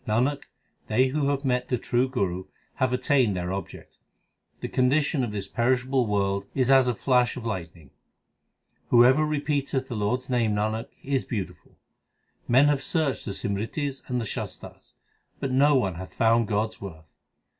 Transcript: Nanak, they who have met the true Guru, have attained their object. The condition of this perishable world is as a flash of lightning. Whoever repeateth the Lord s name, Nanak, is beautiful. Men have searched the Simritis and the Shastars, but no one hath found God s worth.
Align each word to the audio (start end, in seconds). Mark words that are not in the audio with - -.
Nanak, 0.07 0.45
they 0.87 1.09
who 1.09 1.27
have 1.27 1.45
met 1.45 1.67
the 1.69 1.77
true 1.77 2.09
Guru, 2.09 2.45
have 2.77 2.91
attained 2.91 3.37
their 3.37 3.53
object. 3.53 3.99
The 4.61 4.67
condition 4.67 5.23
of 5.23 5.31
this 5.31 5.47
perishable 5.47 6.07
world 6.07 6.47
is 6.55 6.71
as 6.71 6.87
a 6.87 6.95
flash 6.95 7.37
of 7.37 7.45
lightning. 7.45 7.91
Whoever 8.89 9.23
repeateth 9.23 9.89
the 9.89 9.95
Lord 9.95 10.21
s 10.21 10.27
name, 10.27 10.55
Nanak, 10.55 10.87
is 11.03 11.23
beautiful. 11.25 11.77
Men 12.47 12.65
have 12.65 12.81
searched 12.81 13.25
the 13.25 13.31
Simritis 13.31 14.01
and 14.09 14.19
the 14.19 14.25
Shastars, 14.25 14.95
but 15.39 15.51
no 15.51 15.75
one 15.75 15.93
hath 15.93 16.15
found 16.15 16.47
God 16.47 16.69
s 16.73 16.81
worth. 16.81 17.05